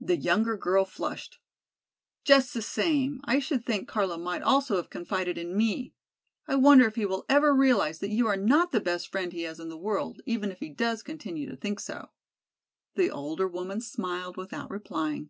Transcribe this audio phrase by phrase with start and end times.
[0.00, 1.40] The younger girl flushed.
[2.24, 5.92] "Just the same I should think Carlo might also have confided in me.
[6.46, 9.42] I wonder if he will ever realize that you are not the best friend he
[9.42, 12.08] has in the world, even if he does continue to think so."
[12.94, 15.28] The older woman smiled without replying.